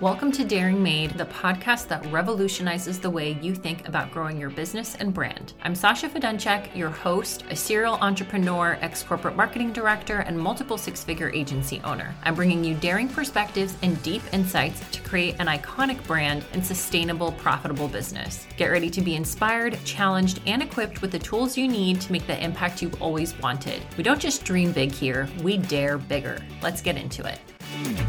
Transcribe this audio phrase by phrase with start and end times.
[0.00, 4.48] Welcome to Daring Made, the podcast that revolutionizes the way you think about growing your
[4.48, 5.54] business and brand.
[5.64, 11.02] I'm Sasha Feduncek, your host, a serial entrepreneur, ex corporate marketing director, and multiple six
[11.02, 12.14] figure agency owner.
[12.22, 17.32] I'm bringing you daring perspectives and deep insights to create an iconic brand and sustainable,
[17.32, 18.46] profitable business.
[18.56, 22.28] Get ready to be inspired, challenged, and equipped with the tools you need to make
[22.28, 23.82] the impact you've always wanted.
[23.96, 26.38] We don't just dream big here, we dare bigger.
[26.62, 28.07] Let's get into it.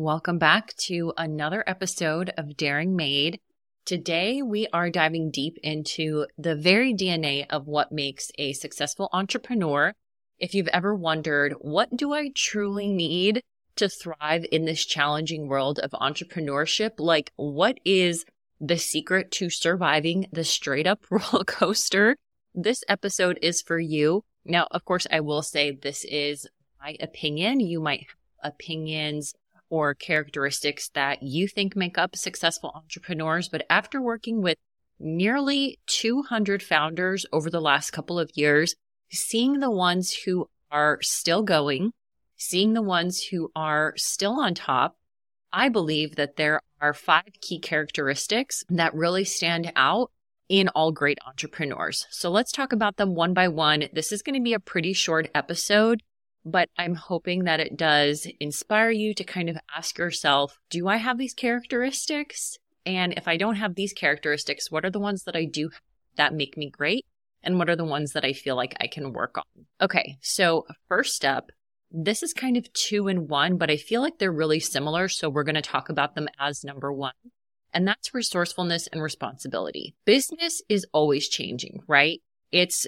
[0.00, 3.38] Welcome back to another episode of Daring Made.
[3.84, 9.92] Today, we are diving deep into the very DNA of what makes a successful entrepreneur.
[10.38, 13.42] If you've ever wondered, what do I truly need
[13.76, 16.92] to thrive in this challenging world of entrepreneurship?
[16.98, 18.24] Like, what is
[18.58, 22.16] the secret to surviving the straight up roller coaster?
[22.54, 24.24] This episode is for you.
[24.46, 26.46] Now, of course, I will say this is
[26.80, 27.60] my opinion.
[27.60, 29.34] You might have opinions
[29.70, 33.48] or characteristics that you think make up successful entrepreneurs.
[33.48, 34.58] But after working with
[34.98, 38.74] nearly 200 founders over the last couple of years,
[39.10, 41.92] seeing the ones who are still going,
[42.36, 44.96] seeing the ones who are still on top,
[45.52, 50.10] I believe that there are five key characteristics that really stand out
[50.48, 52.06] in all great entrepreneurs.
[52.10, 53.84] So let's talk about them one by one.
[53.92, 56.02] This is going to be a pretty short episode
[56.44, 60.96] but I'm hoping that it does inspire you to kind of ask yourself, do I
[60.96, 62.58] have these characteristics?
[62.86, 65.70] And if I don't have these characteristics, what are the ones that I do
[66.16, 67.04] that make me great?
[67.42, 69.66] And what are the ones that I feel like I can work on?
[69.80, 71.50] Okay, so first up,
[71.90, 75.08] this is kind of two in one, but I feel like they're really similar.
[75.08, 77.12] So we're going to talk about them as number one.
[77.72, 79.94] And that's resourcefulness and responsibility.
[80.04, 82.20] Business is always changing, right?
[82.52, 82.86] It's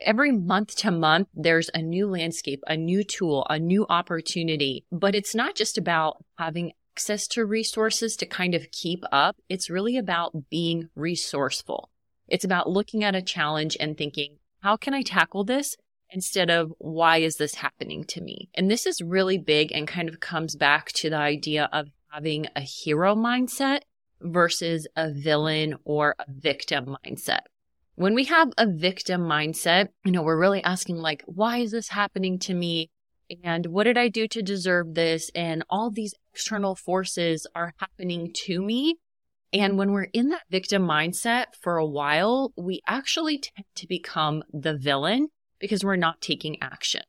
[0.00, 4.84] every month to month, there's a new landscape, a new tool, a new opportunity.
[4.90, 9.36] But it's not just about having access to resources to kind of keep up.
[9.48, 11.90] It's really about being resourceful.
[12.28, 15.76] It's about looking at a challenge and thinking, how can I tackle this?
[16.10, 18.48] Instead of why is this happening to me?
[18.54, 22.46] And this is really big and kind of comes back to the idea of having
[22.54, 23.80] a hero mindset
[24.20, 27.40] versus a villain or a victim mindset.
[27.96, 31.90] When we have a victim mindset, you know, we're really asking like, why is this
[31.90, 32.90] happening to me?
[33.44, 35.30] And what did I do to deserve this?
[35.32, 38.96] And all these external forces are happening to me.
[39.52, 44.42] And when we're in that victim mindset for a while, we actually tend to become
[44.52, 45.28] the villain
[45.60, 47.02] because we're not taking action.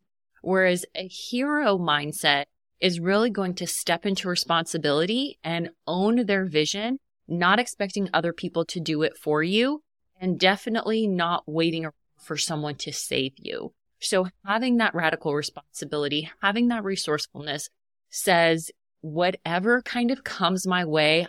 [0.44, 2.46] Whereas a hero mindset
[2.80, 8.66] is really going to step into responsibility and own their vision, not expecting other people
[8.66, 9.82] to do it for you
[10.26, 11.88] and definitely not waiting
[12.18, 13.72] for someone to save you.
[14.00, 17.70] So having that radical responsibility, having that resourcefulness
[18.10, 18.72] says
[19.02, 21.28] whatever kind of comes my way,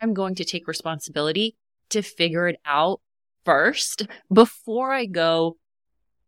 [0.00, 1.56] I'm going to take responsibility
[1.90, 3.02] to figure it out
[3.44, 5.58] first before I go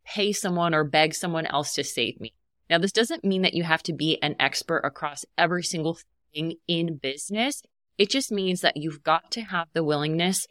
[0.05, 2.35] pay someone or beg someone else to save me.
[2.69, 5.97] Now, this doesn't mean that you have to be an expert across every single
[6.35, 7.63] thing in business.
[7.97, 10.45] It just means that you've got to have the willingness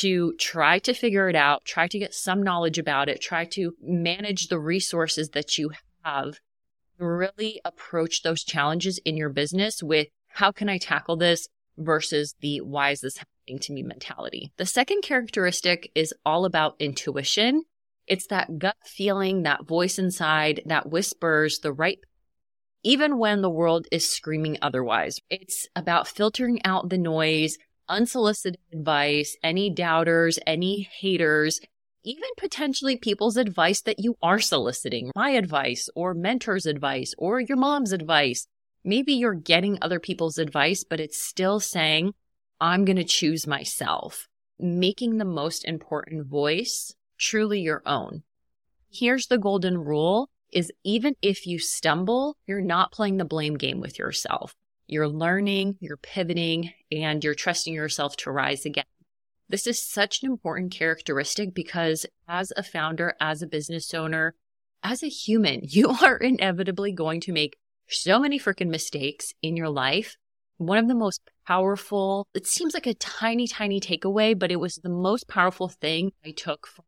[0.00, 3.72] to try to figure it out, try to get some knowledge about it, try to
[3.80, 5.70] manage the resources that you
[6.04, 6.40] have,
[6.98, 11.48] really approach those challenges in your business with how can I tackle this
[11.78, 14.52] versus the why is this happening to me mentality.
[14.56, 17.62] The second characteristic is all about intuition.
[18.06, 21.98] It's that gut feeling, that voice inside that whispers the right
[22.86, 25.18] even when the world is screaming otherwise.
[25.28, 31.60] It's about filtering out the noise, unsolicited advice, any doubters, any haters,
[32.04, 37.56] even potentially people's advice that you are soliciting, my advice or mentor's advice or your
[37.56, 38.46] mom's advice.
[38.84, 42.14] Maybe you're getting other people's advice, but it's still saying,
[42.60, 48.22] I'm going to choose myself, making the most important voice truly your own.
[48.90, 53.80] Here's the golden rule is even if you stumble, you're not playing the blame game
[53.80, 54.54] with yourself.
[54.88, 58.84] You're learning, you're pivoting, and you're trusting yourself to rise again.
[59.48, 64.34] This is such an important characteristic because as a founder, as a business owner,
[64.82, 67.56] as a human, you are inevitably going to make
[67.88, 70.16] so many freaking mistakes in your life.
[70.58, 74.76] One of the most powerful, it seems like a tiny, tiny takeaway, but it was
[74.76, 76.85] the most powerful thing I took from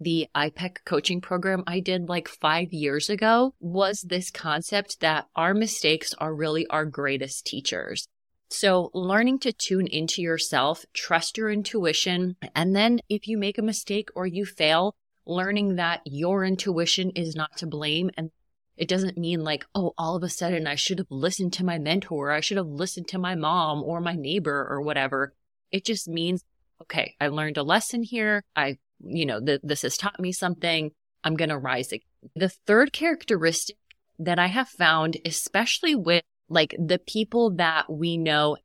[0.00, 5.54] the IPEC coaching program I did like five years ago was this concept that our
[5.54, 8.06] mistakes are really our greatest teachers.
[8.50, 13.62] So learning to tune into yourself, trust your intuition, and then if you make a
[13.62, 14.94] mistake or you fail,
[15.26, 18.30] learning that your intuition is not to blame and
[18.78, 21.78] It doesn't mean like, oh, all of a sudden I should have listened to my
[21.78, 25.34] mentor, I should have listened to my mom or my neighbor or whatever.
[25.72, 26.44] It just means,
[26.82, 28.44] okay, I learned a lesson here.
[28.54, 30.90] I, you know, th- this has taught me something.
[31.24, 32.06] I'm going to rise again.
[32.34, 33.76] The third characteristic
[34.18, 38.56] that I have found, especially with like the people that we know,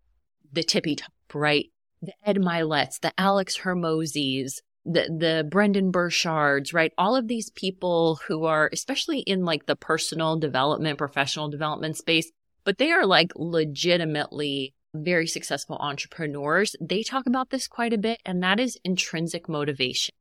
[0.52, 1.66] the tippy top, right?
[2.02, 6.92] The Ed Myletts, the Alex Hormozis, the the Brendon Burchards, right?
[6.98, 12.32] All of these people who are especially in like the personal development, professional development space,
[12.64, 16.76] but they are like legitimately very successful entrepreneurs.
[16.80, 20.14] They talk about this quite a bit and that is intrinsic motivation.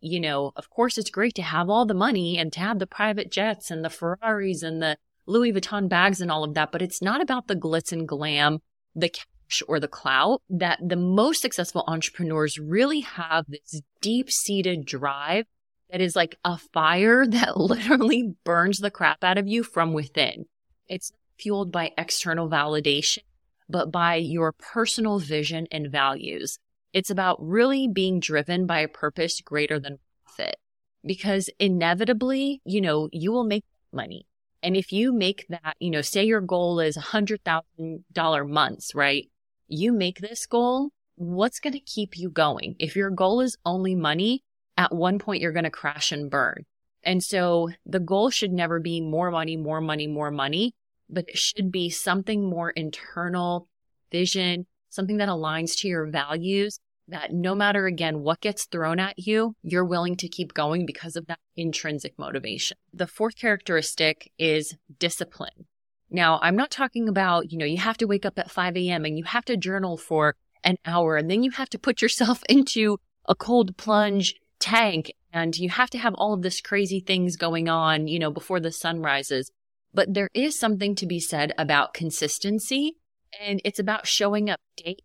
[0.00, 2.86] You know, of course it's great to have all the money and to have the
[2.86, 6.82] private jets and the Ferraris and the Louis Vuitton bags and all of that, but
[6.82, 8.60] it's not about the glitz and glam,
[8.94, 14.84] the cash or the clout that the most successful entrepreneurs really have this deep seated
[14.84, 15.46] drive
[15.90, 20.46] that is like a fire that literally burns the crap out of you from within.
[20.88, 23.20] It's fueled by external validation,
[23.68, 26.58] but by your personal vision and values.
[26.92, 30.56] It's about really being driven by a purpose greater than profit
[31.04, 34.26] because inevitably, you know, you will make money.
[34.62, 39.30] And if you make that, you know, say your goal is $100,000 months, right?
[39.70, 42.76] you make this goal, what's going to keep you going?
[42.78, 44.42] If your goal is only money,
[44.76, 46.66] at one point you're going to crash and burn.
[47.02, 50.74] And so the goal should never be more money, more money, more money,
[51.08, 53.68] but it should be something more internal
[54.12, 56.78] vision, something that aligns to your values
[57.10, 61.16] that no matter again what gets thrown at you, you're willing to keep going because
[61.16, 62.76] of that intrinsic motivation.
[62.92, 65.66] The fourth characteristic is discipline.
[66.10, 69.04] Now, I'm not talking about, you know, you have to wake up at 5 a.m.
[69.04, 70.34] and you have to journal for
[70.64, 72.98] an hour and then you have to put yourself into
[73.28, 77.68] a cold plunge tank and you have to have all of this crazy things going
[77.68, 79.50] on, you know, before the sun rises.
[79.94, 82.96] But there is something to be said about consistency
[83.38, 84.96] and it's about showing up day,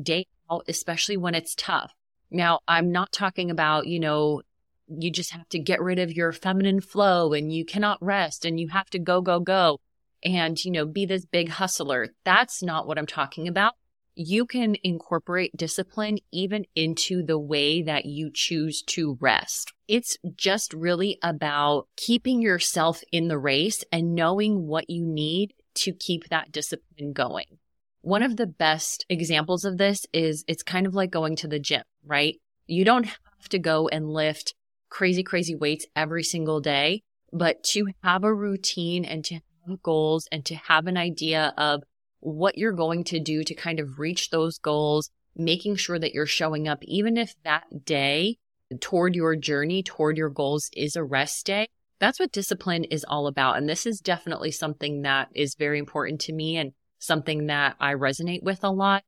[0.00, 1.92] day out, especially when it's tough.
[2.30, 4.42] Now, I'm not talking about, you know,
[4.88, 8.58] you just have to get rid of your feminine flow and you cannot rest and
[8.58, 9.80] you have to go, go, go
[10.24, 12.08] and, you know, be this big hustler.
[12.24, 13.74] That's not what I'm talking about.
[14.14, 19.72] You can incorporate discipline even into the way that you choose to rest.
[19.88, 25.92] It's just really about keeping yourself in the race and knowing what you need to
[25.92, 27.58] keep that discipline going.
[28.02, 31.60] One of the best examples of this is it's kind of like going to the
[31.60, 32.36] gym, right?
[32.66, 34.54] You don't have to go and lift
[34.90, 37.02] crazy, crazy weights every single day,
[37.32, 41.84] but to have a routine and to have goals and to have an idea of
[42.18, 46.26] what you're going to do to kind of reach those goals, making sure that you're
[46.26, 48.36] showing up, even if that day
[48.80, 51.68] toward your journey, toward your goals is a rest day.
[52.00, 53.58] That's what discipline is all about.
[53.58, 56.72] And this is definitely something that is very important to me and
[57.02, 59.02] something that I resonate with a lot.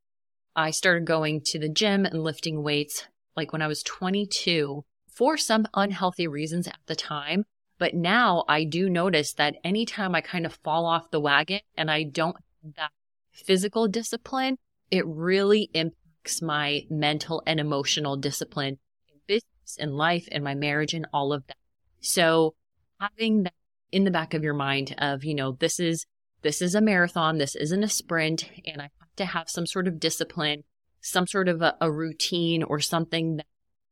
[0.53, 3.07] I started going to the gym and lifting weights
[3.37, 7.45] like when I was 22 for some unhealthy reasons at the time.
[7.77, 11.89] But now I do notice that anytime I kind of fall off the wagon and
[11.89, 12.91] I don't have that
[13.31, 14.57] physical discipline,
[14.91, 18.77] it really impacts my mental and emotional discipline
[19.07, 21.57] in business and life and my marriage and all of that.
[22.01, 22.55] So
[22.99, 23.53] having that
[23.91, 26.05] in the back of your mind of, you know, this is,
[26.45, 27.39] this is a marathon.
[27.39, 30.63] This isn't a sprint and I have to have some sort of discipline,
[31.01, 33.47] some sort of a, a routine or something that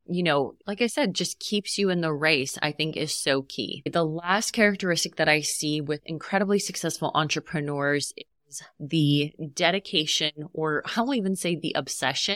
[0.05, 3.43] you know, like I said, just keeps you in the race, I think is so
[3.43, 3.83] key.
[3.89, 11.13] The last characteristic that I see with incredibly successful entrepreneurs is the dedication, or I'll
[11.13, 12.35] even say the obsession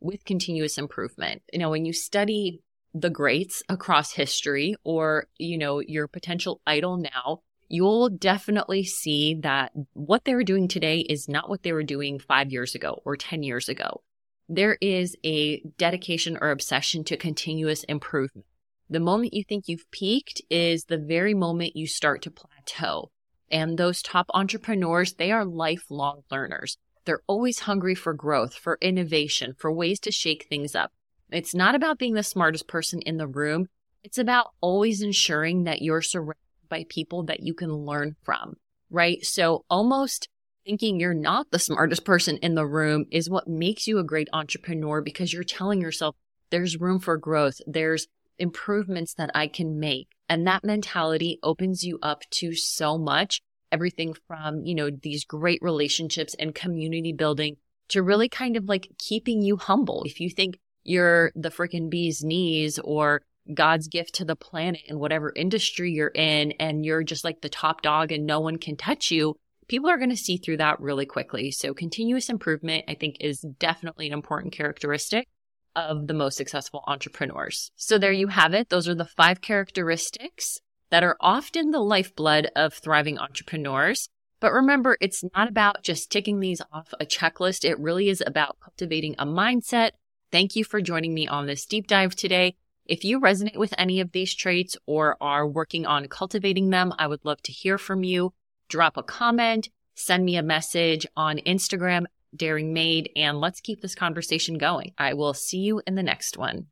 [0.00, 1.42] with continuous improvement.
[1.52, 2.60] You know, when you study
[2.92, 9.72] the greats across history or, you know, your potential idol now, you'll definitely see that
[9.92, 13.42] what they're doing today is not what they were doing five years ago or 10
[13.42, 14.02] years ago
[14.48, 18.46] there is a dedication or obsession to continuous improvement.
[18.90, 23.10] The moment you think you've peaked is the very moment you start to plateau.
[23.50, 26.76] And those top entrepreneurs, they are lifelong learners.
[27.04, 30.92] They're always hungry for growth, for innovation, for ways to shake things up.
[31.30, 33.66] It's not about being the smartest person in the room.
[34.02, 36.36] It's about always ensuring that you're surrounded
[36.74, 38.56] by people that you can learn from,
[38.90, 39.24] right?
[39.24, 40.28] So almost
[40.66, 44.28] thinking you're not the smartest person in the room is what makes you a great
[44.32, 46.16] entrepreneur because you're telling yourself
[46.50, 47.60] there's room for growth.
[47.64, 48.08] There's
[48.40, 50.08] improvements that I can make.
[50.28, 53.40] And that mentality opens you up to so much.
[53.70, 57.56] Everything from, you know, these great relationships and community building
[57.90, 60.02] to really kind of like keeping you humble.
[60.04, 63.22] If you think you're the freaking bee's knees or
[63.52, 67.48] God's gift to the planet in whatever industry you're in, and you're just like the
[67.48, 69.36] top dog and no one can touch you,
[69.68, 71.50] people are going to see through that really quickly.
[71.50, 75.28] So, continuous improvement, I think, is definitely an important characteristic
[75.76, 77.70] of the most successful entrepreneurs.
[77.76, 78.68] So, there you have it.
[78.68, 80.60] Those are the five characteristics
[80.90, 84.08] that are often the lifeblood of thriving entrepreneurs.
[84.40, 87.64] But remember, it's not about just ticking these off a checklist.
[87.64, 89.92] It really is about cultivating a mindset.
[90.30, 92.56] Thank you for joining me on this deep dive today.
[92.86, 97.06] If you resonate with any of these traits or are working on cultivating them, I
[97.06, 98.34] would love to hear from you.
[98.68, 102.04] Drop a comment, send me a message on Instagram,
[102.36, 104.92] Daring Made, and let's keep this conversation going.
[104.98, 106.66] I will see you in the next one.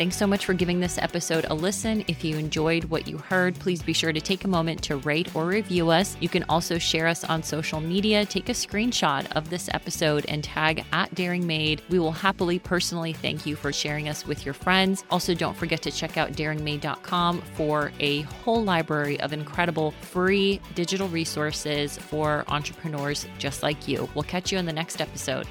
[0.00, 2.02] Thanks so much for giving this episode a listen.
[2.08, 5.36] If you enjoyed what you heard, please be sure to take a moment to rate
[5.36, 6.16] or review us.
[6.20, 8.24] You can also share us on social media.
[8.24, 11.82] Take a screenshot of this episode and tag at Daring Made.
[11.90, 15.04] We will happily personally thank you for sharing us with your friends.
[15.10, 21.08] Also, don't forget to check out daringmade.com for a whole library of incredible free digital
[21.08, 24.08] resources for entrepreneurs just like you.
[24.14, 25.46] We'll catch you in the next episode.